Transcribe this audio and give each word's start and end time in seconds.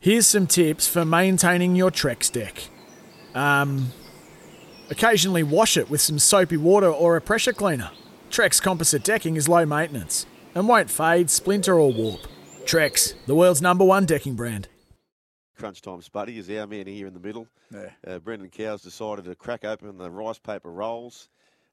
Here's 0.00 0.28
some 0.28 0.46
tips 0.46 0.86
for 0.86 1.04
maintaining 1.04 1.74
your 1.74 1.90
Trex 1.90 2.30
deck. 2.30 2.68
Um, 3.34 3.92
occasionally 4.90 5.42
wash 5.42 5.76
it 5.76 5.90
with 5.90 6.00
some 6.00 6.18
soapy 6.20 6.56
water 6.56 6.88
or 6.88 7.16
a 7.16 7.20
pressure 7.20 7.52
cleaner. 7.52 7.90
Trex 8.30 8.62
composite 8.62 9.02
decking 9.02 9.34
is 9.36 9.48
low 9.48 9.66
maintenance 9.66 10.24
and 10.54 10.68
won't 10.68 10.88
fade, 10.88 11.30
splinter, 11.30 11.74
or 11.74 11.92
warp. 11.92 12.20
Trex, 12.64 13.14
the 13.26 13.34
world's 13.34 13.60
number 13.60 13.84
one 13.84 14.06
decking 14.06 14.36
brand. 14.36 14.68
Crunch 15.56 15.82
time, 15.82 16.00
Spuddy 16.00 16.36
is 16.36 16.48
our 16.50 16.68
man 16.68 16.86
here 16.86 17.08
in 17.08 17.14
the 17.14 17.20
middle. 17.20 17.48
Yeah. 17.72 17.90
Uh, 18.06 18.18
Brendan 18.20 18.50
Cowell 18.50 18.76
decided 18.78 19.24
to 19.24 19.34
crack 19.34 19.64
open 19.64 19.98
the 19.98 20.10
rice 20.10 20.38
paper 20.38 20.70
rolls. 20.70 21.28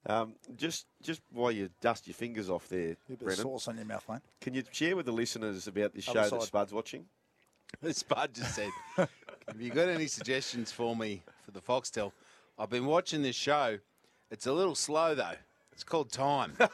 Um, 0.06 0.34
just 0.56 0.86
just 1.02 1.20
while 1.32 1.50
you 1.52 1.68
dust 1.80 2.06
your 2.06 2.14
fingers 2.14 2.48
off 2.50 2.68
there, 2.68 2.90
A 2.92 2.96
bit 3.08 3.12
of 3.12 3.18
Brendan, 3.20 3.42
sauce 3.44 3.68
on 3.68 3.76
your 3.76 3.84
mouth, 3.86 4.04
mate. 4.08 4.20
can 4.40 4.54
you 4.54 4.62
share 4.72 4.96
with 4.96 5.06
the 5.06 5.12
listeners 5.12 5.66
about 5.68 5.94
this 5.94 6.08
Other 6.08 6.28
show 6.28 6.38
that. 6.38 6.42
Spud's 6.42 6.72
watching? 6.72 7.06
Spud 7.90 8.34
just 8.34 8.54
said, 8.54 8.70
"Have 8.96 9.60
you 9.60 9.70
got 9.70 9.88
any 9.88 10.06
suggestions 10.06 10.72
for 10.72 10.96
me 10.96 11.22
for 11.44 11.50
the 11.52 11.60
Foxtel? 11.60 12.12
I've 12.58 12.70
been 12.70 12.86
watching 12.86 13.22
this 13.22 13.36
show. 13.36 13.78
It's 14.30 14.46
a 14.46 14.52
little 14.52 14.74
slow 14.74 15.14
though. 15.14 15.34
It's 15.72 15.84
called 15.84 16.10
Time. 16.10 16.52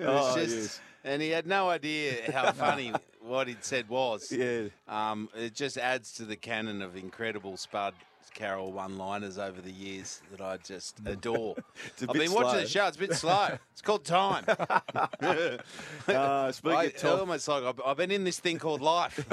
Oh, 0.00 0.36
just- 0.36 0.54
yes. 0.56 0.80
and 1.04 1.22
he 1.22 1.30
had 1.30 1.46
no 1.46 1.68
idea 1.70 2.30
how 2.32 2.52
funny 2.52 2.92
what 3.20 3.48
he'd 3.48 3.64
said 3.64 3.88
was. 3.88 4.30
Yeah. 4.30 4.64
Um, 4.88 5.28
it 5.34 5.54
just 5.54 5.78
adds 5.78 6.12
to 6.14 6.24
the 6.24 6.36
canon 6.36 6.82
of 6.82 6.96
incredible 6.96 7.56
Spud 7.56 7.94
Carroll 8.30 8.72
one-liners 8.72 9.38
over 9.38 9.60
the 9.60 9.70
years 9.70 10.22
that 10.30 10.40
I 10.40 10.56
just 10.58 11.00
adore. 11.06 11.54
I've 12.00 12.08
bit 12.08 12.12
been 12.14 12.32
watching 12.32 12.60
the 12.60 12.68
show. 12.68 12.86
It's 12.86 12.96
a 12.96 13.00
bit 13.00 13.14
slow. 13.14 13.58
It's 13.72 13.82
called 13.82 14.04
Time. 14.04 14.44
Uh, 16.06 16.52
speaking 16.52 16.78
I, 16.78 16.84
of 16.84 16.96
time, 16.96 17.18
almost 17.20 17.48
like 17.48 17.64
I've, 17.64 17.80
I've 17.84 17.96
been 17.96 18.10
in 18.10 18.24
this 18.24 18.38
thing 18.38 18.58
called 18.58 18.82
life. 18.82 19.24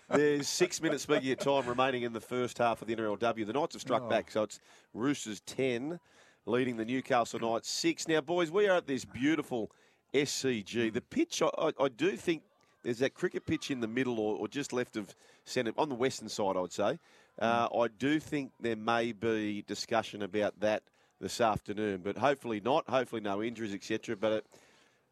there's 0.10 0.48
six 0.48 0.82
minutes 0.82 1.04
speaking 1.04 1.30
of 1.30 1.38
time 1.38 1.66
remaining 1.66 2.02
in 2.02 2.12
the 2.12 2.20
first 2.20 2.58
half 2.58 2.82
of 2.82 2.88
the 2.88 2.96
NRLW. 2.96 3.46
The 3.46 3.52
Knights 3.52 3.74
have 3.74 3.82
struck 3.82 4.08
back, 4.08 4.30
so 4.30 4.42
it's 4.42 4.60
Roosters 4.92 5.40
10 5.46 6.00
leading 6.46 6.76
the 6.76 6.84
Newcastle 6.84 7.38
Knights 7.38 7.70
6. 7.70 8.08
Now, 8.08 8.20
boys, 8.20 8.50
we 8.50 8.68
are 8.68 8.76
at 8.76 8.86
this 8.86 9.04
beautiful 9.04 9.70
SCG. 10.12 10.92
The 10.92 11.00
pitch, 11.00 11.42
I, 11.42 11.50
I, 11.58 11.72
I 11.80 11.88
do 11.88 12.16
think 12.16 12.42
there's 12.82 12.98
that 12.98 13.14
cricket 13.14 13.46
pitch 13.46 13.70
in 13.70 13.80
the 13.80 13.88
middle 13.88 14.18
or, 14.18 14.36
or 14.36 14.48
just 14.48 14.72
left 14.72 14.96
of 14.96 15.14
centre, 15.44 15.72
on 15.76 15.88
the 15.88 15.94
western 15.94 16.28
side, 16.28 16.56
I 16.56 16.60
would 16.60 16.72
say. 16.72 16.98
Uh, 17.40 17.68
I 17.74 17.88
do 17.88 18.20
think 18.20 18.52
there 18.60 18.76
may 18.76 19.12
be 19.12 19.62
discussion 19.66 20.22
about 20.22 20.60
that 20.60 20.82
this 21.20 21.40
afternoon, 21.40 22.00
but 22.02 22.18
hopefully 22.18 22.60
not. 22.60 22.88
Hopefully 22.88 23.20
no 23.20 23.42
injuries, 23.42 23.74
etc. 23.74 24.16
But 24.16 24.32
it, 24.32 24.46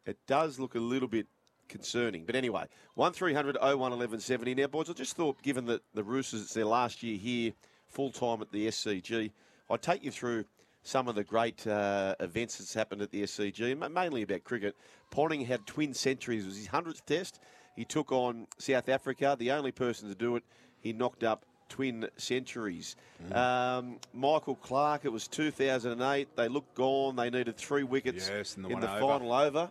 it 0.06 0.18
does 0.26 0.58
look 0.58 0.74
a 0.74 0.80
little 0.80 1.08
bit 1.08 1.26
concerning. 1.68 2.24
But 2.24 2.34
anyway, 2.34 2.66
1300 2.94 3.56
01 3.56 3.78
1170. 3.78 4.54
Now, 4.54 4.66
boys, 4.66 4.90
I 4.90 4.92
just 4.92 5.16
thought, 5.16 5.42
given 5.42 5.66
that 5.66 5.82
the 5.94 6.02
Roosters, 6.02 6.42
it's 6.42 6.54
their 6.54 6.64
last 6.64 7.02
year 7.02 7.16
here, 7.16 7.52
full 7.88 8.10
time 8.10 8.42
at 8.42 8.50
the 8.52 8.68
SCG, 8.68 9.30
I'd 9.70 9.82
take 9.82 10.04
you 10.04 10.10
through 10.10 10.44
some 10.82 11.08
of 11.08 11.14
the 11.14 11.24
great 11.24 11.66
uh, 11.66 12.14
events 12.20 12.58
that's 12.58 12.74
happened 12.74 13.02
at 13.02 13.10
the 13.10 13.22
SCG, 13.22 13.90
mainly 13.90 14.22
about 14.22 14.44
cricket. 14.44 14.76
Ponting 15.10 15.44
had 15.44 15.66
twin 15.66 15.94
centuries. 15.94 16.44
It 16.44 16.48
was 16.48 16.56
his 16.56 16.68
100th 16.68 17.04
test. 17.04 17.40
He 17.76 17.84
took 17.84 18.10
on 18.12 18.46
South 18.58 18.88
Africa, 18.88 19.36
the 19.38 19.52
only 19.52 19.72
person 19.72 20.08
to 20.08 20.14
do 20.14 20.36
it. 20.36 20.44
He 20.80 20.92
knocked 20.92 21.24
up 21.24 21.44
twin 21.68 22.08
centuries. 22.16 22.96
Um, 23.32 23.98
Michael 24.14 24.54
Clarke, 24.56 25.04
it 25.04 25.12
was 25.12 25.28
2008. 25.28 26.28
They 26.36 26.48
looked 26.48 26.74
gone. 26.74 27.16
They 27.16 27.30
needed 27.30 27.56
three 27.56 27.82
wickets 27.82 28.28
Yes, 28.28 28.54
the 28.54 28.68
in 28.68 28.80
the 28.80 28.90
over. 28.90 29.00
final 29.00 29.32
over. 29.32 29.70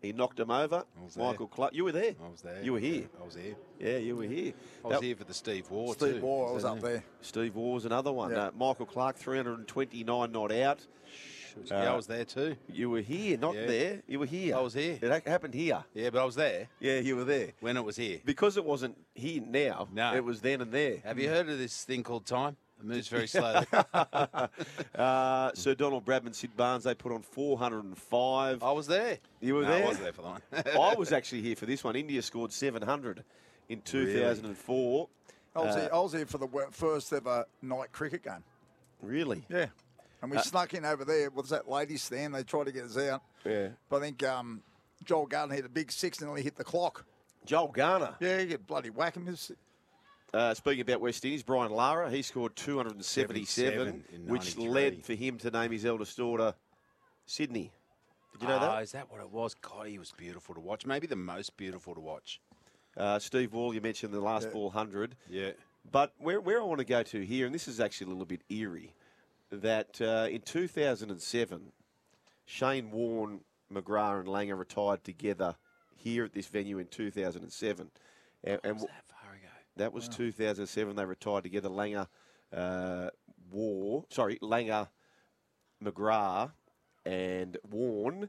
He 0.00 0.12
knocked 0.12 0.36
them 0.38 0.50
over. 0.50 0.84
was 1.02 1.14
there. 1.14 1.24
Michael 1.24 1.46
Clarke, 1.48 1.74
you 1.74 1.84
were 1.84 1.92
there. 1.92 2.14
I 2.24 2.28
was 2.30 2.42
there. 2.42 2.62
You 2.62 2.72
were 2.74 2.78
here. 2.80 3.08
I 3.20 3.24
was 3.24 3.34
here. 3.34 3.56
Yeah, 3.80 3.98
you 3.98 4.16
were 4.16 4.24
here. 4.24 4.52
I 4.84 4.88
was 4.88 4.96
That- 4.98 5.04
here 5.04 5.16
for 5.16 5.24
the 5.24 5.34
Steve 5.34 5.70
Waugh 5.70 5.92
Steve 5.92 6.14
too. 6.16 6.20
Moore, 6.20 6.48
I 6.50 6.52
was 6.52 6.64
up 6.64 6.80
there. 6.80 7.04
Steve 7.20 7.54
Waugh's 7.56 7.84
another 7.84 8.12
one. 8.12 8.30
Yeah. 8.30 8.46
Uh, 8.46 8.50
Michael 8.56 8.86
Clarke, 8.86 9.16
329 9.16 10.32
not 10.32 10.52
out. 10.52 10.86
Yeah, 11.66 11.92
I 11.92 11.96
was 11.96 12.06
there 12.06 12.24
too. 12.24 12.56
You 12.72 12.90
were 12.90 13.00
here, 13.00 13.36
not 13.38 13.54
Yeah. 13.54 13.66
there. 13.66 14.02
You 14.06 14.18
were 14.20 14.26
here. 14.26 14.56
I 14.56 14.60
was 14.60 14.74
here. 14.74 14.98
It 15.00 15.10
ha- 15.10 15.30
happened 15.30 15.54
here. 15.54 15.84
Yeah, 15.94 16.10
but 16.10 16.20
I 16.20 16.24
was 16.24 16.34
there 16.36 16.68
Yeah, 16.80 16.98
you 17.00 17.16
were 17.16 17.24
there. 17.24 17.52
when 17.60 17.76
it 17.76 17.84
was 17.84 17.96
here. 17.96 18.20
Because 18.24 18.56
it 18.56 18.64
wasn't 18.64 18.96
here 19.14 19.42
now, 19.42 19.88
No. 19.92 20.14
it 20.14 20.24
was 20.24 20.40
then 20.40 20.60
and 20.60 20.72
there. 20.72 20.98
Have 21.04 21.18
you 21.18 21.28
heard 21.28 21.48
of 21.48 21.58
this 21.58 21.84
thing 21.84 22.02
called 22.02 22.26
time? 22.26 22.56
It 22.80 22.84
moves 22.84 23.08
very 23.08 23.26
slowly. 23.28 23.66
Uh, 24.94 25.50
Sir 25.54 25.74
Donald 25.74 26.04
Bradman, 26.04 26.34
Sid 26.34 26.56
Barnes, 26.56 26.84
they 26.84 26.94
put 26.94 27.12
on 27.12 27.22
405. 27.22 28.62
I 28.62 28.72
was 28.72 28.86
there. 28.86 29.18
You 29.40 29.54
were 29.56 29.62
No, 29.62 29.68
there? 29.68 29.82
I 29.82 29.86
wasn't 29.86 30.04
there 30.04 30.12
for 30.12 30.22
that 30.22 30.74
one. 30.74 30.76
I 30.92 30.94
was 30.94 31.12
actually 31.12 31.42
here 31.42 31.56
for 31.56 31.66
this 31.66 31.84
one. 31.84 31.96
India 31.96 32.22
scored 32.22 32.52
700 32.52 33.24
in 33.68 33.80
2004. 33.82 35.08
I 35.54 35.58
was, 35.60 35.76
Uh, 35.76 35.80
here, 35.80 35.90
I 35.92 35.98
was 35.98 36.12
here 36.12 36.26
for 36.26 36.38
the 36.38 36.48
first 36.70 37.12
ever 37.12 37.44
night 37.62 37.92
cricket 37.92 38.22
game. 38.24 38.44
Really? 39.02 39.44
Yeah. 39.48 39.66
And 40.22 40.30
we 40.30 40.38
snuck 40.38 40.74
in 40.74 40.84
over 40.84 41.04
there. 41.04 41.30
Was 41.30 41.50
that 41.50 41.68
ladies' 41.68 42.02
stand? 42.02 42.34
They 42.34 42.42
tried 42.42 42.66
to 42.66 42.72
get 42.72 42.84
us 42.84 42.98
out. 42.98 43.22
Yeah. 43.44 43.68
But 43.88 43.98
I 43.98 44.00
think 44.00 44.24
um, 44.24 44.62
Joel 45.04 45.26
Garden 45.26 45.54
hit 45.54 45.64
a 45.64 45.68
big 45.68 45.92
six 45.92 46.18
and 46.18 46.28
nearly 46.28 46.42
hit 46.42 46.56
the 46.56 46.64
clock. 46.64 47.04
Joel 47.44 47.68
Garner. 47.68 48.14
Yeah, 48.20 48.40
you 48.40 48.46
get 48.46 48.66
bloody 48.66 48.90
whack 48.90 49.14
him. 49.16 49.28
Uh, 50.34 50.52
speaking 50.54 50.82
about 50.82 51.00
West 51.00 51.24
Indies, 51.24 51.42
Brian 51.42 51.70
Lara, 51.72 52.10
he 52.10 52.20
scored 52.22 52.54
277, 52.56 54.04
which 54.26 54.56
led 54.58 55.04
for 55.04 55.14
him 55.14 55.38
to 55.38 55.50
name 55.50 55.72
his 55.72 55.86
eldest 55.86 56.16
daughter 56.16 56.54
Sydney. 57.26 57.70
Did 58.32 58.42
you 58.42 58.48
know 58.48 58.56
Ah, 58.56 58.76
that? 58.76 58.82
Is 58.82 58.92
that 58.92 59.10
what 59.10 59.20
it 59.20 59.30
was? 59.30 59.54
God, 59.54 59.86
he 59.86 59.98
was 59.98 60.12
beautiful 60.16 60.54
to 60.54 60.60
watch. 60.60 60.84
Maybe 60.84 61.06
the 61.06 61.16
most 61.16 61.56
beautiful 61.56 61.94
to 61.94 62.00
watch. 62.00 62.40
Uh, 62.96 63.18
Steve 63.18 63.52
Waugh, 63.52 63.72
you 63.72 63.80
mentioned 63.80 64.12
the 64.12 64.20
last 64.20 64.52
ball 64.52 64.66
100. 64.66 65.16
Yeah. 65.30 65.50
But 65.90 66.12
where, 66.18 66.40
where 66.40 66.60
I 66.60 66.64
want 66.64 66.78
to 66.80 66.84
go 66.84 67.02
to 67.02 67.24
here, 67.24 67.46
and 67.46 67.54
this 67.54 67.66
is 67.68 67.80
actually 67.80 68.06
a 68.06 68.10
little 68.10 68.26
bit 68.26 68.42
eerie, 68.50 68.92
that 69.50 70.00
uh, 70.00 70.28
in 70.30 70.40
2007, 70.42 71.72
Shane 72.44 72.90
Warne, 72.90 73.40
McGrath, 73.72 74.20
and 74.20 74.28
Langer 74.28 74.58
retired 74.58 75.04
together 75.04 75.56
here 75.96 76.24
at 76.24 76.32
this 76.32 76.46
venue 76.46 76.78
in 76.78 76.86
2007. 76.86 77.90
And, 78.44 78.60
and 78.64 78.74
Was 78.74 78.82
that 78.84 79.04
far 79.08 79.32
ago? 79.34 79.46
that 79.76 79.92
was 79.92 80.08
2007. 80.08 80.96
They 80.96 81.04
retired 81.04 81.44
together. 81.44 81.68
Langer, 81.68 82.06
uh, 82.54 83.10
War, 83.50 84.04
sorry, 84.10 84.38
Langer, 84.40 84.88
McGrath, 85.82 86.52
and 87.04 87.56
Warne. 87.70 88.28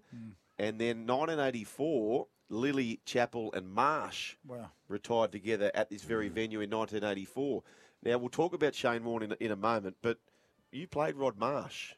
And 0.58 0.80
then 0.80 1.06
1984, 1.08 2.28
Lillee, 2.52 3.00
Chappell, 3.06 3.54
and 3.54 3.70
Marsh 3.72 4.36
Wow. 4.46 4.72
retired 4.88 5.32
together 5.32 5.72
at 5.74 5.90
this 5.90 6.02
very 6.04 6.28
venue 6.30 6.60
in 6.62 6.70
1984. 6.70 7.64
Now, 8.04 8.18
we'll 8.18 8.30
talk 8.30 8.54
about 8.54 8.76
Shane 8.76 9.04
Warne 9.04 9.24
in, 9.24 9.34
in 9.40 9.52
a 9.52 9.56
moment, 9.56 9.98
but 10.02 10.18
you 10.72 10.88
played 10.88 11.16
Rod 11.16 11.38
Marsh. 11.38 11.94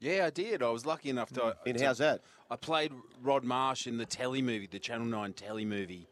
Yeah, 0.00 0.26
I 0.26 0.30
did. 0.30 0.62
I 0.62 0.68
was 0.70 0.84
lucky 0.84 1.10
enough 1.10 1.32
to. 1.34 1.56
And 1.66 1.78
to- 1.78 1.84
how's 1.84 1.98
that? 1.98 2.20
I 2.50 2.56
played 2.56 2.92
Rod 3.22 3.42
Marsh 3.44 3.86
in 3.86 3.96
the 3.96 4.04
telly 4.06 4.42
movie, 4.42 4.68
the 4.70 4.78
Channel 4.78 5.06
9 5.06 5.32
telly 5.32 5.64
movie 5.64 6.08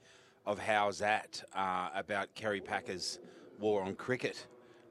of 0.46 0.58
How's 0.58 0.98
That, 0.98 1.42
uh, 1.54 1.90
about 1.94 2.34
Kerry 2.34 2.60
Packer's 2.60 3.18
war 3.60 3.82
on 3.82 3.94
cricket. 3.94 4.46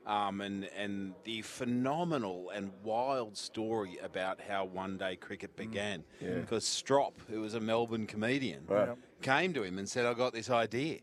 Um, 0.05 0.41
and, 0.41 0.65
and 0.75 1.13
the 1.25 1.41
phenomenal 1.43 2.49
and 2.51 2.71
wild 2.83 3.37
story 3.37 3.99
about 4.01 4.39
how 4.41 4.65
one 4.65 4.97
day 4.97 5.15
cricket 5.15 5.55
began. 5.55 6.03
Because 6.39 6.65
Strop, 6.65 7.13
who 7.29 7.41
was 7.41 7.53
a 7.53 7.59
Melbourne 7.59 8.07
comedian, 8.07 8.65
came 9.21 9.53
to 9.53 9.63
him 9.63 9.77
and 9.77 9.87
said, 9.87 10.05
I 10.05 10.13
got 10.13 10.33
this 10.33 10.49
idea. 10.49 10.99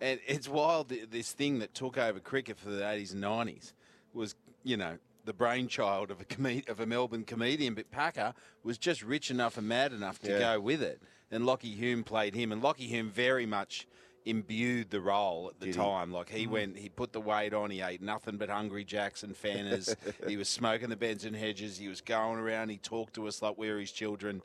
And 0.00 0.20
it's 0.26 0.48
wild, 0.48 0.88
this 1.10 1.32
thing 1.32 1.58
that 1.58 1.74
took 1.74 1.98
over 1.98 2.20
cricket 2.20 2.58
for 2.58 2.70
the 2.70 2.82
80s 2.82 3.12
and 3.12 3.22
90s 3.22 3.72
was, 4.14 4.34
you 4.64 4.76
know, 4.76 4.96
the 5.28 5.32
brainchild 5.34 6.10
of 6.10 6.20
a 6.20 6.24
com- 6.24 6.62
of 6.68 6.80
a 6.80 6.86
Melbourne 6.86 7.22
comedian, 7.24 7.74
but 7.74 7.90
Packer 7.92 8.34
was 8.64 8.78
just 8.78 9.02
rich 9.02 9.30
enough 9.30 9.56
and 9.58 9.68
mad 9.68 9.92
enough 9.92 10.18
to 10.20 10.30
Yeah. 10.32 10.38
go 10.38 10.60
with 10.60 10.82
it. 10.82 11.00
And 11.30 11.44
Lachy 11.44 11.76
Hulme 11.78 12.04
played 12.04 12.34
him, 12.34 12.50
and 12.50 12.62
Lachy 12.62 12.90
Hulme 12.90 13.10
very 13.10 13.44
much 13.46 13.86
imbued 14.24 14.90
the 14.90 15.00
role 15.00 15.48
at 15.50 15.60
the 15.60 15.66
Did 15.66 15.74
he? 15.76 15.80
time. 15.80 16.10
Like 16.12 16.28
he 16.30 16.46
went, 16.46 16.76
he 16.78 16.88
put 16.88 17.12
the 17.12 17.20
weight 17.20 17.52
on. 17.54 17.70
He 17.70 17.80
ate 17.80 18.02
nothing 18.02 18.36
but 18.36 18.48
Hungry 18.50 18.84
Jacks 18.84 19.22
and 19.22 19.36
Fanners. 19.36 19.94
he 20.26 20.36
was 20.36 20.48
smoking 20.48 20.88
the 20.88 20.96
Benson 20.96 21.34
Hedges. 21.34 21.78
He 21.78 21.88
was 21.88 22.00
going 22.00 22.38
around. 22.38 22.70
He 22.70 22.78
talked 22.78 23.14
to 23.14 23.26
us 23.28 23.40
like 23.42 23.56
we 23.56 23.70
were 23.70 23.78
his 23.78 23.92
children. 23.92 24.42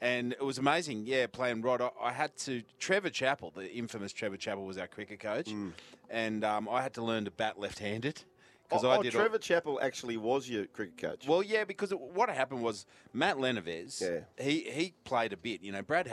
And 0.00 0.32
it 0.32 0.42
was 0.44 0.58
amazing, 0.58 1.04
yeah, 1.06 1.26
playing 1.28 1.62
Rod. 1.62 1.80
I, 1.80 1.90
I 2.02 2.12
had 2.12 2.36
to, 2.38 2.62
Trevor 2.80 3.08
Chappell, 3.10 3.52
the 3.54 3.70
infamous 3.72 4.12
Trevor 4.12 4.36
Chappell, 4.36 4.64
was 4.64 4.76
our 4.76 4.88
cricket 4.88 5.20
coach. 5.20 5.50
And 6.10 6.44
um, 6.44 6.68
I 6.68 6.82
had 6.82 6.92
to 6.94 7.02
learn 7.04 7.24
to 7.26 7.30
bat 7.30 7.58
left 7.60 7.78
handed. 8.72 8.86
Oh, 8.86 8.90
I 8.90 8.96
oh, 8.96 9.02
did 9.02 9.14
all- 9.14 9.20
Trevor 9.20 9.38
Chappell 9.38 9.80
actually 9.82 10.16
was 10.16 10.48
your 10.48 10.66
cricket 10.66 10.96
coach. 10.98 11.26
well, 11.26 11.42
yeah, 11.42 11.64
because 11.64 11.92
it, 11.92 12.00
what 12.00 12.28
happened 12.28 12.62
was 12.62 12.86
Matt 13.12 13.38
Le 13.38 13.52
Nevez, 13.52 14.00
Yeah. 14.00 14.44
he, 14.44 14.60
he 14.60 14.94
played 15.04 15.32
a 15.32 15.36
bit. 15.36 15.62
You 15.62 15.72
know, 15.72 15.82
Brad 15.82 16.06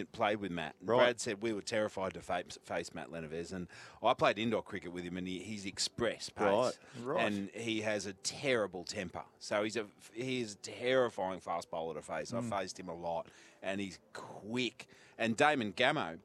know, 0.00 0.06
played 0.12 0.40
with 0.40 0.52
Matt. 0.52 0.76
And 0.80 0.88
Right. 0.88 0.98
Brad 0.98 1.20
said 1.20 1.42
we 1.42 1.52
were 1.52 1.62
terrified 1.62 2.14
to 2.14 2.20
face, 2.20 2.58
face 2.62 2.94
Matt 2.94 3.10
Le 3.10 3.20
Nevez. 3.20 3.52
And 3.52 3.68
I 4.02 4.14
played 4.14 4.38
indoor 4.38 4.62
cricket 4.62 4.92
with 4.92 5.04
him, 5.04 5.16
and 5.16 5.26
he, 5.26 5.40
he's 5.40 5.66
express 5.66 6.30
pace. 6.30 6.46
Right. 6.46 6.72
Right. 7.02 7.26
And 7.26 7.50
he 7.52 7.80
has 7.82 8.06
a 8.06 8.12
terrible 8.12 8.84
temper. 8.84 9.24
So 9.38 9.64
he's 9.64 9.76
a, 9.76 9.86
he 10.12 10.40
is 10.40 10.54
a 10.54 10.58
terrifying 10.58 11.40
fast 11.40 11.70
bowler 11.70 11.94
to 11.94 12.02
face. 12.02 12.32
I've 12.32 12.44
mm. 12.44 12.58
faced 12.58 12.78
him 12.78 12.88
a 12.88 12.94
lot, 12.94 13.26
and 13.62 13.80
he's 13.80 13.98
quick. 14.12 14.86
And 15.18 15.36
Damon 15.36 15.72
Gameau, 15.72 16.18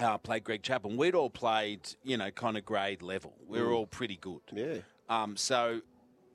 uh, 0.00 0.18
played 0.18 0.44
Greg 0.44 0.62
Chappell. 0.62 0.90
We'd 0.96 1.14
all 1.14 1.30
played, 1.30 1.80
you 2.02 2.16
know, 2.16 2.30
kind 2.30 2.56
of 2.56 2.64
grade 2.64 3.02
level. 3.02 3.34
We 3.46 3.60
were 3.60 3.72
all 3.72 3.86
pretty 3.86 4.16
good. 4.16 4.40
yeah. 4.52 4.76
Um, 5.08 5.36
so 5.36 5.80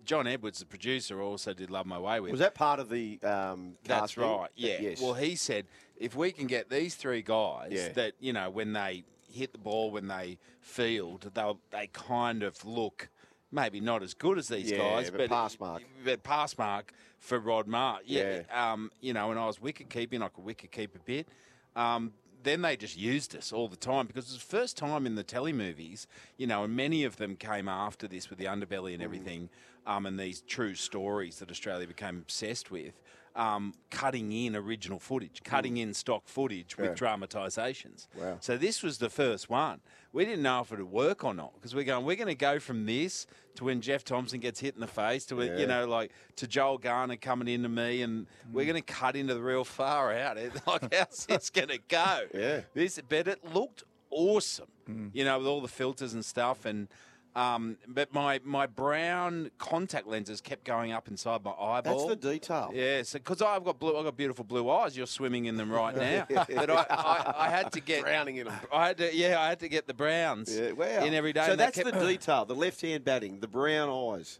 John 0.05 0.25
Edwards, 0.27 0.59
the 0.59 0.65
producer, 0.65 1.21
also 1.21 1.53
did 1.53 1.69
Love 1.71 1.85
My 1.85 1.99
Way 1.99 2.19
with. 2.19 2.31
Was 2.31 2.39
that 2.39 2.55
part 2.55 2.79
of 2.79 2.89
the 2.89 3.19
um, 3.23 3.73
That's 3.85 4.15
casting? 4.15 4.23
right. 4.23 4.49
Yeah. 4.55 4.77
Yes. 4.81 5.01
Well, 5.01 5.13
he 5.13 5.35
said 5.35 5.65
if 5.97 6.15
we 6.15 6.31
can 6.31 6.47
get 6.47 6.69
these 6.69 6.95
three 6.95 7.21
guys 7.21 7.69
Yeah. 7.71 7.89
that 7.93 8.13
you 8.19 8.33
know 8.33 8.49
when 8.49 8.73
they 8.73 9.03
hit 9.31 9.51
the 9.53 9.59
ball, 9.59 9.91
when 9.91 10.07
they 10.07 10.37
field, 10.61 11.29
they 11.33 11.51
they 11.71 11.87
kind 11.87 12.43
of 12.43 12.63
look. 12.65 13.09
Maybe 13.51 13.79
not 13.81 14.01
as 14.01 14.15
good 14.15 14.39
as 14.39 14.47
these 14.47 14.71
Yeah, 14.71 14.79
guys, 14.79 15.11
but 15.11 15.19
but 15.19 15.29
pass 15.29 15.59
mark. 15.59 15.83
But 16.03 16.23
pass 16.23 16.57
mark 16.57 16.91
for 17.19 17.37
Rod 17.39 17.67
Mark. 17.67 18.01
Yeah. 18.07 18.41
Um, 18.51 18.89
you 18.99 19.13
know, 19.13 19.29
and 19.29 19.39
I 19.39 19.45
was 19.45 19.61
wicket 19.61 19.91
keeping, 19.91 20.23
I 20.23 20.29
could 20.29 20.43
wicket 20.43 20.71
keep 20.71 20.95
a 20.95 20.99
bit. 20.99 21.27
Um, 21.75 22.13
then 22.43 22.61
they 22.61 22.75
just 22.75 22.97
used 22.97 23.35
us 23.35 23.51
all 23.51 23.67
the 23.67 23.75
time 23.75 24.07
because 24.07 24.25
it 24.25 24.33
was 24.33 24.43
the 24.43 24.57
first 24.57 24.77
time 24.77 25.05
in 25.05 25.15
the 25.15 25.23
telly 25.23 25.53
movies, 25.53 26.07
you 26.37 26.47
know, 26.47 26.63
and 26.63 26.75
many 26.75 27.03
of 27.03 27.17
them 27.17 27.35
came 27.35 27.67
after 27.67 28.07
this 28.07 28.29
with 28.29 28.39
the 28.39 28.45
underbelly 28.45 28.91
Mm. 28.91 28.95
and 28.95 29.03
everything, 29.03 29.49
um, 29.85 30.05
and 30.05 30.19
these 30.19 30.41
true 30.41 30.75
stories 30.75 31.39
that 31.39 31.51
Australia 31.51 31.87
became 31.87 32.17
obsessed 32.17 32.71
with, 32.71 33.01
um, 33.35 33.73
cutting 33.89 34.31
in 34.31 34.55
original 34.55 34.99
footage, 34.99 35.41
cutting 35.43 35.77
in 35.77 35.93
stock 35.93 36.23
footage 36.27 36.77
with 36.77 36.91
Mm. 36.91 37.01
Yeah. 37.01 37.15
dramatisations. 37.17 38.07
Wow. 38.15 38.37
So 38.41 38.57
this 38.57 38.83
was 38.83 38.99
the 38.99 39.09
first 39.09 39.49
one. 39.49 39.81
We 40.11 40.25
didn't 40.25 40.43
know 40.43 40.61
if 40.61 40.71
it 40.71 40.77
would 40.77 40.91
work 40.91 41.23
or 41.23 41.33
not 41.33 41.53
because 41.55 41.73
we're 41.73 41.83
going, 41.83 42.05
we're 42.05 42.15
going 42.15 42.27
to 42.27 42.35
go 42.35 42.59
from 42.59 42.85
this 42.85 43.25
to 43.55 43.63
when 43.63 43.81
Jeff 43.81 44.03
Thomson 44.03 44.39
gets 44.39 44.59
hit 44.59 44.75
in 44.75 44.81
the 44.81 44.87
face 44.87 45.25
to, 45.27 45.41
Yeah. 45.41 45.57
you 45.57 45.65
know, 45.65 45.87
like 45.87 46.11
to 46.35 46.47
Joel 46.47 46.77
Garner 46.77 47.15
coming 47.15 47.47
into 47.47 47.69
me 47.69 48.03
and 48.03 48.27
Mm. 48.27 48.53
we're 48.53 48.65
going 48.65 48.75
to 48.83 48.93
cut 48.93 49.15
into 49.15 49.33
the 49.33 49.41
real 49.41 49.63
far 49.63 50.13
out. 50.13 50.37
Like, 50.67 50.93
how's 50.93 51.25
this 51.25 51.49
going 51.49 51.69
to 51.69 51.79
go? 51.87 52.19
Yeah. 52.33 52.61
This, 52.75 52.99
but 53.09 53.27
it 53.27 53.43
looked 53.53 53.83
awesome, 54.11 54.67
you 55.13 55.23
know, 55.25 55.39
with 55.39 55.47
all 55.47 55.61
the 55.61 55.67
filters 55.67 56.13
and 56.13 56.23
stuff. 56.23 56.65
And, 56.65 56.87
um, 57.35 57.77
but 57.87 58.13
my, 58.13 58.39
my 58.43 58.67
brown 58.67 59.49
contact 59.57 60.05
lenses 60.07 60.39
kept 60.41 60.63
going 60.63 60.91
up 60.91 61.07
inside 61.07 61.43
my 61.43 61.51
eyeball. 61.51 61.81
That's 61.81 62.21
the 62.21 62.31
detail. 62.31 62.71
Yeah, 62.73 63.01
so 63.03 63.17
because 63.19 63.41
I've 63.41 63.63
got 63.63 63.79
blue, 63.79 63.97
I've 63.97 64.03
got 64.05 64.15
beautiful 64.15 64.45
blue 64.45 64.69
eyes. 64.69 64.95
You're 64.95 65.07
swimming 65.07 65.45
in 65.45 65.57
them 65.57 65.71
right 65.71 65.95
now. 65.95 66.27
but 66.47 66.69
I, 66.69 66.85
I, 66.89 67.33
I 67.47 67.49
had 67.49 67.71
to 67.73 67.79
get 67.79 68.03
Drowning 68.03 68.37
in 68.37 68.47
'em. 68.47 68.53
I 68.71 68.87
had 68.87 68.97
to, 68.99 69.15
yeah, 69.15 69.39
I 69.41 69.49
had 69.49 69.59
to 69.61 69.67
get 69.69 69.87
the 69.87 69.93
browns 69.93 70.55
Yeah, 70.55 70.73
wow. 70.73 70.85
in 71.05 71.13
every 71.13 71.33
day. 71.33 71.45
So 71.45 71.51
and 71.51 71.59
that 71.59 71.73
that's 71.73 71.83
kept- 71.89 71.99
the 71.99 72.07
detail, 72.07 72.45
the 72.45 72.55
left 72.55 72.81
hand 72.81 73.03
batting, 73.03 73.39
the 73.39 73.47
brown 73.47 73.89
eyes. 73.89 74.39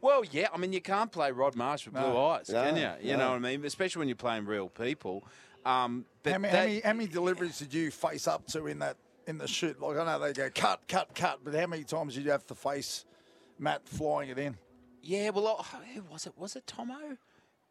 Well, 0.00 0.22
yeah, 0.30 0.46
I 0.54 0.56
mean, 0.56 0.72
you 0.72 0.80
can't 0.80 1.10
play 1.10 1.32
Rod 1.32 1.56
Marsh 1.56 1.86
with 1.86 1.94
blue 1.94 2.02
No. 2.04 2.26
eyes, 2.26 2.46
can 2.46 2.76
No, 2.76 2.80
you? 3.02 3.10
You 3.10 3.16
no. 3.16 3.18
know 3.24 3.28
what 3.30 3.36
I 3.36 3.38
mean? 3.40 3.64
Especially 3.64 3.98
when 3.98 4.06
you're 4.08 4.14
playing 4.14 4.44
real 4.46 4.68
people. 4.68 5.24
Um, 5.64 6.04
but 6.22 6.32
How 6.34 6.38
many, 6.38 6.52
that- 6.52 6.58
how, 6.58 6.64
many, 6.66 6.80
how 6.80 6.92
many 6.92 7.08
deliveries 7.08 7.58
did 7.58 7.74
you 7.74 7.90
face 7.90 8.28
up 8.28 8.46
to 8.48 8.66
in 8.68 8.78
that 8.78 8.96
in 9.26 9.38
the 9.38 9.48
shoot? 9.48 9.80
Like 9.80 9.98
I 9.98 10.04
know 10.04 10.18
they 10.18 10.32
go 10.32 10.50
cut, 10.54 10.80
cut, 10.88 11.14
cut, 11.14 11.40
but 11.44 11.54
how 11.54 11.66
many 11.66 11.84
times 11.84 12.14
did 12.14 12.24
you 12.24 12.30
have 12.30 12.46
to 12.46 12.54
face 12.54 13.04
Matt 13.58 13.86
flying 13.88 14.30
it 14.30 14.38
in? 14.38 14.56
Yeah, 15.02 15.30
well, 15.30 15.56
oh, 15.58 15.78
who 15.94 16.02
was 16.10 16.26
it? 16.26 16.32
Was 16.36 16.56
it 16.56 16.66
Tomo, 16.66 17.18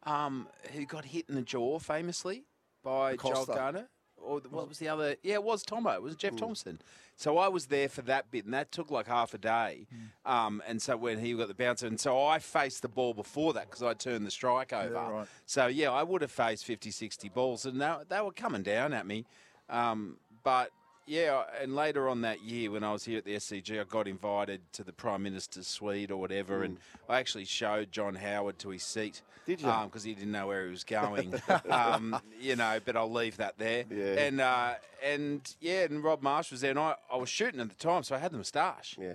um, 0.04 0.46
who 0.72 0.86
got 0.86 1.04
hit 1.04 1.26
in 1.28 1.34
the 1.34 1.42
jaw 1.42 1.78
famously 1.78 2.44
by 2.82 3.16
Joel 3.16 3.46
Garner? 3.46 3.88
Or 4.16 4.40
what 4.48 4.68
was 4.68 4.78
the 4.78 4.88
other? 4.88 5.16
Yeah, 5.22 5.34
it 5.34 5.42
was 5.42 5.62
Tomo. 5.62 5.90
It 5.90 6.02
was 6.02 6.16
Jeff 6.16 6.34
Thomson. 6.36 6.80
So 7.16 7.36
I 7.36 7.48
was 7.48 7.66
there 7.66 7.88
for 7.90 8.00
that 8.02 8.30
bit, 8.30 8.44
and 8.46 8.54
that 8.54 8.72
took 8.72 8.90
like 8.90 9.06
half 9.06 9.34
a 9.34 9.38
day. 9.38 9.86
Um, 10.24 10.62
and 10.66 10.80
so 10.80 10.96
when 10.96 11.18
he 11.18 11.34
got 11.34 11.48
the 11.48 11.54
bouncer, 11.54 11.86
and 11.86 12.00
so 12.00 12.24
I 12.24 12.38
faced 12.38 12.82
the 12.82 12.88
ball 12.88 13.12
before 13.12 13.52
that 13.52 13.68
because 13.68 13.82
I 13.82 13.92
turned 13.92 14.24
the 14.26 14.30
strike 14.30 14.72
over. 14.72 14.94
right. 14.94 15.26
So 15.44 15.66
yeah, 15.66 15.90
I 15.90 16.02
would 16.02 16.22
have 16.22 16.30
faced 16.30 16.64
50, 16.64 16.90
60 16.90 17.28
balls, 17.28 17.66
and 17.66 17.80
they, 17.80 17.94
they 18.08 18.20
were 18.20 18.32
coming 18.32 18.62
down 18.62 18.94
at 18.94 19.06
me. 19.06 19.26
Um, 19.68 20.16
but 20.42 20.70
yeah, 21.06 21.42
and 21.60 21.74
later 21.74 22.08
on 22.08 22.22
that 22.22 22.42
year, 22.42 22.70
when 22.70 22.82
I 22.82 22.92
was 22.92 23.04
here 23.04 23.18
at 23.18 23.24
the 23.24 23.36
SCG, 23.36 23.80
I 23.80 23.84
got 23.84 24.08
invited 24.08 24.60
to 24.72 24.84
the 24.84 24.92
Prime 24.92 25.22
Minister's 25.22 25.66
suite 25.66 26.10
or 26.10 26.16
whatever, 26.16 26.62
and 26.62 26.78
I 27.08 27.18
actually 27.18 27.44
showed 27.44 27.92
John 27.92 28.14
Howard 28.14 28.58
to 28.60 28.70
his 28.70 28.82
seat. 28.82 29.22
Did 29.46 29.60
you? 29.60 29.70
Because 29.84 30.04
he 30.04 30.14
didn't 30.14 30.32
know 30.32 30.46
where 30.46 30.64
he 30.64 30.70
was 30.70 30.84
going. 30.84 31.34
um, 31.70 32.18
you 32.40 32.56
know, 32.56 32.80
but 32.84 32.96
I'll 32.96 33.12
leave 33.12 33.36
that 33.36 33.58
there. 33.58 33.84
Yeah. 33.90 34.04
And 34.04 34.40
uh, 34.40 34.74
and 35.04 35.54
yeah, 35.60 35.82
and 35.82 36.02
Rod 36.02 36.22
Marsh 36.22 36.50
was 36.50 36.62
there, 36.62 36.70
and 36.70 36.78
I, 36.78 36.94
I 37.12 37.16
was 37.16 37.28
shooting 37.28 37.60
at 37.60 37.68
the 37.68 37.74
time, 37.74 38.02
so 38.02 38.14
I 38.14 38.18
had 38.18 38.32
the 38.32 38.38
moustache. 38.38 38.96
Yeah. 38.98 39.14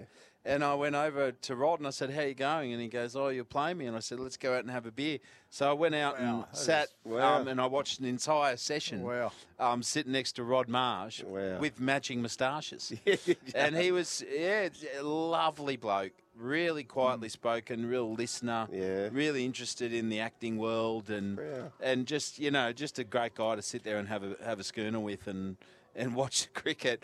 And 0.50 0.64
I 0.64 0.74
went 0.74 0.96
over 0.96 1.32
to 1.32 1.56
Rod 1.56 1.80
and 1.80 1.88
I 1.88 1.92
said, 1.92 2.10
"How 2.10 2.22
you 2.22 2.34
going?" 2.34 2.74
And 2.74 2.82
he 2.82 2.88
goes, 2.88 3.16
"Oh, 3.16 3.28
you're 3.30 3.44
playing 3.44 3.78
me." 3.78 3.86
And 3.86 3.96
I 3.96 4.00
said, 4.00 4.20
"Let's 4.20 4.36
go 4.38 4.54
out 4.56 4.62
and 4.62 4.72
have 4.72 4.86
a 4.88 4.92
beer." 4.92 5.20
So 5.52 5.70
I 5.70 5.74
went 5.74 5.94
out 5.96 6.20
and 6.20 6.44
sat, 6.54 6.86
is- 6.86 6.96
Wow. 7.04 7.42
um, 7.42 7.48
and 7.48 7.62
I 7.62 7.68
watched 7.68 8.00
an 8.00 8.06
entire 8.06 8.58
session. 8.58 9.04
Wow. 9.04 9.32
Um, 9.60 9.84
sitting 9.84 10.12
next 10.12 10.34
to 10.34 10.44
Rod 10.44 10.68
Marsh 10.68 11.24
Wow. 11.24 11.60
with 11.60 11.80
matching 11.80 12.22
moustaches, 12.22 12.92
and 13.56 13.78
he 13.78 13.92
was 13.92 14.24
yeah, 14.30 14.70
a 14.98 15.04
lovely 15.04 15.76
bloke, 15.78 16.14
really 16.36 16.84
quietly 16.84 17.30
spoken, 17.30 17.86
real 17.88 18.12
listener, 18.14 18.68
Yeah. 18.72 19.10
really 19.12 19.46
interested 19.46 19.94
in 19.94 20.10
the 20.10 20.20
acting 20.20 20.58
world, 20.58 21.10
and 21.12 21.38
Yeah. 21.38 21.70
and 21.80 22.08
just 22.08 22.40
you 22.40 22.50
know, 22.52 22.74
just 22.74 22.98
a 22.98 23.04
great 23.04 23.36
guy 23.36 23.56
to 23.56 23.62
sit 23.62 23.84
there 23.84 23.98
and 23.98 24.08
have 24.08 24.24
a 24.24 24.36
have 24.44 24.60
a 24.60 24.64
schooner 24.64 25.00
with 25.00 25.28
and 25.28 25.58
and 25.96 26.16
watch 26.22 26.44
the 26.44 26.50
cricket 26.60 27.04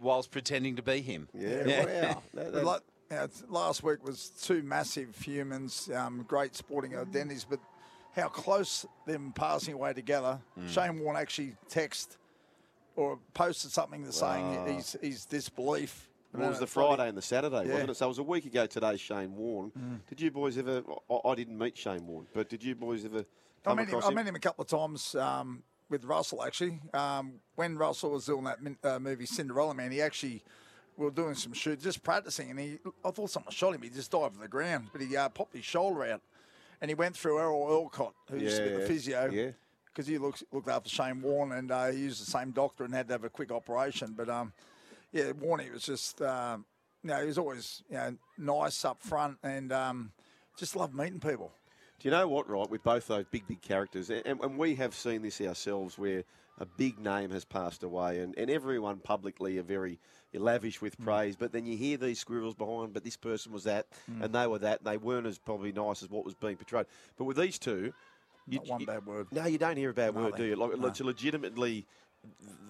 whilst 0.00 0.30
pretending 0.30 0.76
to 0.76 0.82
be 0.82 1.00
him. 1.00 1.28
Yeah, 1.34 1.84
wow. 2.12 2.22
That- 2.34 2.52
that- 2.52 2.64
like, 2.64 2.80
you 3.10 3.28
last 3.48 3.82
week 3.82 4.04
was 4.04 4.30
two 4.42 4.62
massive 4.62 5.16
humans, 5.20 5.90
um, 5.94 6.24
great 6.28 6.54
sporting 6.54 6.96
identities, 6.96 7.44
but 7.48 7.58
how 8.14 8.28
close 8.28 8.86
them 9.06 9.32
passing 9.34 9.74
away 9.74 9.92
together. 9.92 10.40
Mm. 10.58 10.68
Shane 10.68 11.00
Warne 11.00 11.16
actually 11.16 11.56
texted 11.68 12.16
or 12.96 13.18
posted 13.34 13.70
something 13.72 14.02
that's 14.04 14.20
Wow. 14.22 14.62
saying 14.64 14.76
his, 14.76 14.96
his 15.00 15.24
disbelief. 15.26 16.08
Well, 16.32 16.46
it 16.46 16.50
was 16.50 16.58
the 16.60 16.66
Friday 16.68 17.08
and 17.08 17.18
the 17.18 17.22
Saturday, 17.22 17.64
Yeah. 17.66 17.72
wasn't 17.72 17.90
it? 17.90 17.96
So 17.96 18.04
it 18.06 18.08
was 18.08 18.18
a 18.18 18.22
week 18.22 18.44
ago 18.46 18.66
today, 18.66 18.96
Shane 18.96 19.34
Warne. 19.34 20.00
Did 20.08 20.20
you 20.20 20.30
boys 20.30 20.56
ever? 20.58 20.82
I, 21.10 21.28
I 21.28 21.34
didn't 21.34 21.58
meet 21.58 21.76
Shane 21.76 22.06
Warne, 22.06 22.26
but 22.32 22.48
did 22.48 22.62
you 22.62 22.76
boys 22.76 23.04
ever 23.04 23.20
I 23.20 23.24
come 23.64 23.76
met, 23.76 23.88
him, 23.88 23.94
across 23.96 24.10
I 24.10 24.14
met 24.14 24.26
him 24.26 24.36
a 24.36 24.40
couple 24.40 24.62
of 24.62 24.68
times 24.68 25.14
um, 25.16 25.64
with 25.90 26.04
Russell, 26.04 26.42
actually. 26.42 26.80
Um, 26.94 27.34
when 27.56 27.76
Russell 27.76 28.12
was 28.12 28.26
doing 28.26 28.44
that 28.44 28.62
min- 28.62 28.78
uh, 28.82 28.98
movie 28.98 29.26
Cinderella 29.26 29.74
Man, 29.74 29.90
he 29.90 30.00
actually, 30.00 30.42
we 30.96 31.04
were 31.04 31.10
doing 31.10 31.34
some 31.34 31.52
shoots, 31.52 31.82
just 31.82 32.02
practicing, 32.02 32.50
and 32.50 32.58
he, 32.58 32.78
I 33.04 33.10
thought 33.10 33.30
someone 33.30 33.52
shot 33.52 33.74
him. 33.74 33.82
He 33.82 33.90
just 33.90 34.10
dived 34.10 34.34
to 34.34 34.40
the 34.40 34.48
ground, 34.48 34.88
but 34.92 35.00
he 35.02 35.16
uh, 35.16 35.28
popped 35.28 35.54
his 35.54 35.64
shoulder 35.64 36.04
out, 36.04 36.22
and 36.80 36.90
he 36.90 36.94
went 36.94 37.16
through 37.16 37.38
Errol 37.40 37.68
Alcott, 37.70 38.14
who 38.30 38.38
used 38.38 38.62
Yeah, 38.62 38.78
the 38.78 38.80
physio. 38.86 39.30
yeah. 39.30 39.50
Because 39.86 40.06
he 40.06 40.18
looks, 40.18 40.44
looked 40.52 40.68
after 40.68 40.88
Shane 40.88 41.20
Warne, 41.20 41.50
and 41.50 41.72
uh, 41.72 41.88
he 41.88 41.98
used 41.98 42.24
the 42.24 42.30
same 42.30 42.52
doctor 42.52 42.84
and 42.84 42.94
had 42.94 43.08
to 43.08 43.14
have 43.14 43.24
a 43.24 43.28
quick 43.28 43.50
operation. 43.50 44.14
But 44.16 44.28
um, 44.28 44.52
yeah, 45.10 45.32
Warne 45.32 45.68
was 45.72 45.82
just, 45.82 46.22
um, 46.22 46.64
you 47.02 47.10
know, 47.10 47.20
he 47.20 47.26
was 47.26 47.38
always 47.38 47.82
you 47.90 47.96
know 47.96 48.16
nice 48.38 48.84
up 48.84 49.02
front, 49.02 49.38
and 49.42 49.72
um, 49.72 50.12
just 50.56 50.76
loved 50.76 50.94
meeting 50.94 51.18
people. 51.18 51.50
Do 52.00 52.08
you 52.08 52.10
know 52.12 52.26
what, 52.28 52.48
right, 52.48 52.68
with 52.68 52.82
both 52.82 53.06
those 53.08 53.26
big, 53.30 53.46
big 53.46 53.60
characters, 53.60 54.08
and, 54.10 54.22
and 54.26 54.56
we 54.58 54.74
have 54.76 54.94
seen 54.94 55.20
this 55.20 55.38
ourselves 55.40 55.98
where 55.98 56.24
a 56.58 56.64
big 56.64 56.98
name 56.98 57.30
has 57.30 57.44
passed 57.44 57.82
away, 57.82 58.20
and, 58.20 58.34
and 58.38 58.50
everyone 58.50 58.98
publicly 58.98 59.58
are 59.58 59.62
very 59.62 59.98
lavish 60.32 60.78
Mm. 60.78 60.82
with 60.82 60.98
praise, 60.98 61.36
but 61.36 61.52
then 61.52 61.66
you 61.66 61.76
hear 61.76 61.98
these 61.98 62.18
squirrels 62.18 62.54
behind, 62.54 62.94
but 62.94 63.04
this 63.04 63.16
person 63.18 63.52
was 63.52 63.64
that, 63.64 63.86
and 64.22 64.34
they 64.34 64.46
were 64.46 64.58
that, 64.60 64.78
and 64.80 64.86
they 64.86 64.96
weren't 64.96 65.26
as 65.26 65.38
probably 65.38 65.72
nice 65.72 66.02
as 66.02 66.08
what 66.08 66.24
was 66.24 66.34
being 66.34 66.56
portrayed. 66.56 66.86
But 67.18 67.24
with 67.24 67.36
these 67.36 67.58
two, 67.58 67.92
you, 68.48 68.58
Not 68.60 68.66
one 68.68 68.80
you- 68.80 68.86
bad 68.86 69.04
word. 69.06 69.26
No, 69.30 69.44
you 69.46 69.58
don't 69.58 69.76
hear 69.76 69.90
a 69.90 69.94
bad 69.94 70.14
No, 70.14 70.22
word, 70.22 70.36
do 70.36 70.44
you? 70.44 70.56
Like, 70.56 70.78
no. 70.78 70.92
legitimately, 71.04 71.86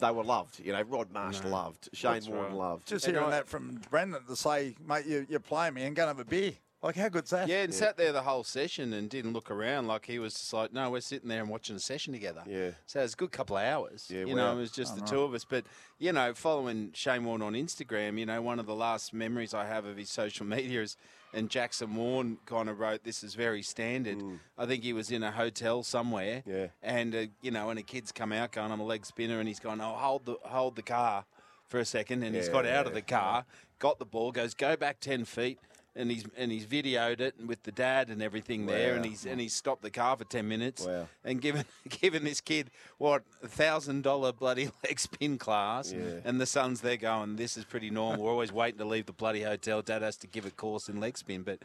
they 0.01 0.11
were 0.11 0.25
loved. 0.25 0.59
You 0.59 0.73
know, 0.73 0.83
Rod 0.83 1.13
Marsh 1.13 1.43
loved, 1.45 1.89
Shane 1.93 2.23
Warne 2.27 2.47
right. 2.47 2.53
loved. 2.53 2.89
Just 2.89 3.07
And 3.07 3.15
hearing 3.17 3.31
that 3.31 3.49
from 3.49 3.81
Brendan 3.91 4.25
to 4.27 4.35
say, 4.37 4.75
mate, 4.85 5.07
you, 5.07 5.25
you're 5.29 5.39
playing 5.41 5.75
me 5.75 5.85
and 5.85 5.95
going 5.95 6.07
to 6.07 6.17
have 6.17 6.21
a 6.27 6.29
beer. 6.29 6.53
Like, 6.83 6.97
how 6.97 7.11
good's 7.11 7.29
that? 7.31 7.47
Yeah, 7.47 7.63
and 7.63 7.75
sat 7.75 7.99
there 7.99 8.11
the 8.11 8.23
whole 8.23 8.43
session 8.43 8.95
and 8.95 9.11
didn't 9.11 9.35
look 9.35 9.51
around. 9.51 9.87
Like 9.87 10.07
he 10.07 10.19
was 10.19 10.33
just 10.33 10.53
like, 10.55 10.73
no, 10.73 10.91
we're 10.91 11.01
sitting 11.01 11.29
there 11.29 11.41
and 11.43 11.51
watching 11.51 11.77
a 11.77 11.81
session 11.81 12.13
together. 12.15 12.43
Yeah. 12.47 12.71
So 12.87 13.01
it 13.01 13.03
was 13.03 13.13
a 13.13 13.17
good 13.17 13.33
couple 13.33 13.59
of 13.59 13.65
hours. 13.65 14.07
Yeah, 14.11 14.21
you 14.21 14.29
wow. 14.29 14.35
know, 14.37 14.53
it 14.53 14.61
was 14.61 14.71
just 14.71 14.95
the 14.97 15.03
two 15.03 15.21
of 15.21 15.35
us. 15.35 15.45
But 15.45 15.65
you 15.99 16.13
know, 16.13 16.33
following 16.33 16.93
Shane 16.95 17.25
Warne 17.25 17.43
on 17.43 17.53
Instagram, 17.53 18.19
you 18.19 18.25
know, 18.25 18.41
one 18.41 18.59
of 18.59 18.65
the 18.67 18.75
last 18.75 19.13
memories 19.13 19.53
I 19.53 19.67
have 19.67 19.85
of 19.85 19.97
his 19.99 20.09
social 20.11 20.47
media 20.47 20.83
is. 20.83 20.97
And 21.33 21.49
Jackson 21.49 21.95
Warne 21.95 22.39
kind 22.45 22.69
of 22.69 22.81
wrote, 22.81 23.05
"This 23.05 23.23
is 23.23 23.35
very 23.37 23.63
standard." 23.63 24.21
I 24.59 24.67
think 24.67 24.83
he 24.83 24.93
was 24.93 25.13
in 25.13 25.23
a 25.23 25.31
hotel 25.31 25.85
somewhere, 25.85 26.43
Mm. 26.45 26.53
Yeah. 26.53 26.67
and 26.83 27.15
uh, 27.15 27.27
you 27.41 27.53
know, 27.53 27.71
and 27.71 27.79
a 27.79 27.85
kid's 27.85 28.11
come 28.11 28.33
out 28.33 28.51
going, 28.51 28.73
"I'm 28.73 28.81
a 28.81 28.85
leg 28.85 29.07
spinner," 29.07 29.39
and 29.39 29.47
he's 29.47 29.61
going, 29.61 29.81
"Oh, 29.81 29.93
hold 29.97 30.25
the 30.25 30.35
hold 30.43 30.75
the 30.75 30.83
car 30.83 31.27
for 31.69 31.79
a 31.79 31.85
second. 31.85 32.25
and 32.25 32.35
he's 32.35 32.49
got 32.49 32.67
out 32.67 32.89
of 32.89 32.95
the 32.95 33.01
car, 33.03 33.45
got 33.79 34.01
the 34.01 34.05
ball, 34.05 34.33
goes, 34.33 34.55
"Go 34.55 34.75
back 34.75 34.99
ten 34.99 35.25
feet." 35.25 35.61
And 35.97 36.09
he's 36.09 36.25
and 36.37 36.53
he's 36.53 36.67
videoed 36.67 37.19
it 37.21 37.35
and 37.39 37.49
with 37.49 37.65
the 37.65 37.73
dad 37.73 38.11
and 38.11 38.23
everything 38.23 38.67
there, 38.67 38.95
and 38.95 39.05
he's 39.05 39.27
and 39.27 39.41
he's 39.41 39.53
stopped 39.53 39.83
the 39.83 39.91
car 39.91 40.17
for 40.17 40.23
ten 40.25 40.47
minutes 40.47 40.87
Wow. 40.87 41.09
and 41.25 41.41
given 41.41 41.65
given 42.01 42.23
this 42.25 42.41
kid 42.41 42.71
what 42.99 43.25
a 43.43 43.49
thousand 43.49 44.03
dollar 44.03 44.33
bloody 44.33 44.71
leg 44.85 45.01
spin 45.01 45.37
class, 45.37 45.93
Yeah. 45.93 46.21
and 46.25 46.41
the 46.41 46.47
son's 46.47 46.81
there 46.81 46.97
going, 46.97 47.35
"This 47.37 47.57
is 47.57 47.65
pretty 47.65 47.91
normal. 47.91 48.25
We're 48.25 48.31
always 48.31 48.53
waiting 48.53 48.79
to 48.79 48.85
leave 48.85 49.07
the 49.07 49.13
bloody 49.13 49.43
hotel. 49.43 49.83
Dad 49.83 50.03
has 50.03 50.17
to 50.19 50.29
give 50.29 50.47
a 50.47 50.51
course 50.51 50.89
in 50.89 51.01
leg 51.01 51.19
spin, 51.19 51.43
but." 51.43 51.59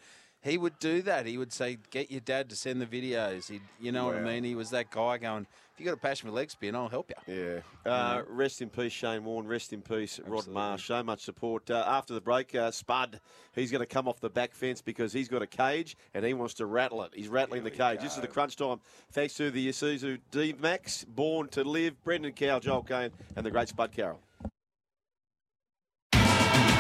He 0.46 0.60
would 0.60 0.78
do 0.78 1.02
that. 1.02 1.26
He 1.26 1.40
would 1.40 1.52
say, 1.52 1.80
"Get 1.90 2.12
your 2.12 2.22
dad 2.22 2.52
to 2.52 2.56
send 2.56 2.80
the 2.80 2.86
videos." 2.86 3.50
He, 3.50 3.62
you 3.82 3.92
know 3.92 4.06
what 4.06 4.16
I 4.16 4.22
mean? 4.22 4.44
He 4.44 4.54
was 4.54 4.70
that 4.70 4.92
guy 4.92 5.18
going, 5.18 5.48
"If 5.74 5.80
you 5.80 5.86
got 5.88 5.96
a 5.96 5.98
passion 5.98 6.30
for 6.30 6.36
leg 6.36 6.52
spin, 6.52 6.76
I'll 6.76 6.88
help 6.88 7.10
you." 7.10 7.36
Yeah. 7.36 7.92
Uh, 7.92 8.22
rest 8.30 8.62
in 8.62 8.70
peace, 8.70 8.92
Shane 8.92 9.26
Warne. 9.26 9.48
Rest 9.48 9.74
in 9.74 9.82
peace, 9.82 10.20
Rod 10.20 10.38
Absolutely. 10.38 10.54
Marsh. 10.54 10.86
So 10.86 11.02
much 11.02 11.22
support. 11.22 11.72
Uh, 11.72 11.84
after 11.88 12.14
the 12.14 12.22
break, 12.22 12.54
uh, 12.54 12.70
Spud, 12.70 13.20
he's 13.56 13.72
going 13.72 13.80
to 13.80 13.88
come 13.88 14.08
off 14.08 14.20
the 14.20 14.30
back 14.30 14.54
fence 14.54 14.84
because 14.84 15.12
he's 15.12 15.28
got 15.28 15.42
a 15.42 15.48
cage 15.48 15.98
and 16.14 16.24
he 16.24 16.36
wants 16.36 16.54
to 16.56 16.68
rattle 16.68 17.02
it. 17.02 17.12
He's 17.16 17.28
rattling 17.28 17.64
the 17.64 17.72
cage. 17.72 18.02
This 18.02 18.16
is 18.16 18.22
the 18.22 18.28
crunch 18.28 18.56
time. 18.56 18.82
Thanks 19.14 19.34
to 19.36 19.50
the 19.50 19.68
Isuzu 19.68 20.20
D-Max, 20.30 21.06
born 21.06 21.48
to 21.50 21.64
live, 21.64 22.04
Brendan 22.04 22.34
Cowell, 22.34 22.60
Joel 22.60 22.84
Caine, 22.84 23.10
and 23.36 23.44
the 23.44 23.50
great 23.50 23.70
Spud 23.70 23.92
Carroll. 23.92 24.20